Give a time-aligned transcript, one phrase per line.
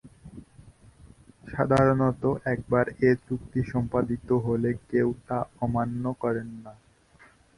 [1.47, 6.73] সাধারণত একবার এ চুক্তি সস্পাদিত হলে কেউ তা অমান্য করেন না।